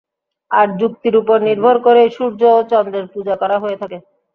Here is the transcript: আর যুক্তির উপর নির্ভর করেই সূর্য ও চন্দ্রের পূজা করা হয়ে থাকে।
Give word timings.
আর 0.51 0.67
যুক্তির 0.79 1.15
উপর 1.17 1.37
নির্ভর 1.47 1.75
করেই 1.85 2.09
সূর্য 2.17 2.41
ও 2.51 2.69
চন্দ্রের 2.71 3.05
পূজা 3.13 3.35
করা 3.41 3.57
হয়ে 3.63 3.79
থাকে। 3.81 3.97